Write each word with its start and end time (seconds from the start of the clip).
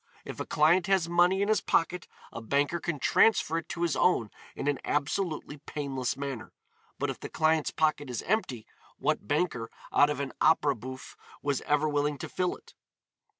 If 0.25 0.39
a 0.39 0.47
client 0.47 0.87
has 0.87 1.07
money 1.07 1.43
in 1.43 1.47
his 1.47 1.61
pocket 1.61 2.07
a 2.33 2.41
banker 2.41 2.79
can 2.79 2.97
transfer 2.97 3.59
it 3.59 3.69
to 3.69 3.83
his 3.83 3.95
own 3.95 4.31
in 4.55 4.67
an 4.67 4.79
absolutely 4.83 5.57
painless 5.57 6.17
manner, 6.17 6.53
but 6.97 7.11
if 7.11 7.19
the 7.19 7.29
client's 7.29 7.69
pocket 7.69 8.09
is 8.09 8.23
empty 8.23 8.65
what 8.97 9.27
banker, 9.27 9.69
out 9.93 10.09
of 10.09 10.19
an 10.19 10.31
opéra 10.41 10.73
bouffe, 10.75 11.15
was 11.43 11.61
ever 11.67 11.87
willing 11.87 12.17
to 12.17 12.27
fill 12.27 12.55
it? 12.55 12.73